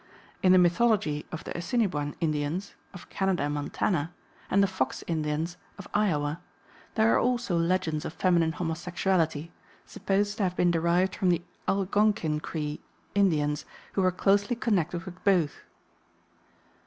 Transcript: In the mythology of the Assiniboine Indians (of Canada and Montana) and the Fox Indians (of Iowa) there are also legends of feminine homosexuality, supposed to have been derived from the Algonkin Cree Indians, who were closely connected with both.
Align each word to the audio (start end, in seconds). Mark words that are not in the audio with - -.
In 0.41 0.51
the 0.51 0.57
mythology 0.57 1.27
of 1.31 1.43
the 1.43 1.55
Assiniboine 1.55 2.15
Indians 2.19 2.73
(of 2.91 3.07
Canada 3.11 3.43
and 3.43 3.53
Montana) 3.53 4.11
and 4.49 4.63
the 4.63 4.67
Fox 4.67 5.03
Indians 5.05 5.57
(of 5.77 5.87
Iowa) 5.93 6.41
there 6.95 7.13
are 7.13 7.19
also 7.19 7.55
legends 7.55 8.03
of 8.03 8.11
feminine 8.11 8.53
homosexuality, 8.53 9.51
supposed 9.85 10.37
to 10.37 10.43
have 10.43 10.55
been 10.55 10.71
derived 10.71 11.15
from 11.15 11.29
the 11.29 11.43
Algonkin 11.67 12.39
Cree 12.41 12.79
Indians, 13.13 13.63
who 13.93 14.01
were 14.01 14.11
closely 14.11 14.55
connected 14.55 15.03
with 15.05 15.23
both. 15.23 15.61